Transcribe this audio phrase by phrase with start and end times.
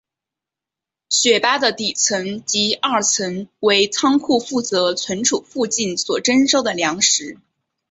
[1.09, 7.37] 雪巴的底层及二层为仓库负责存储附近所征收的粮食。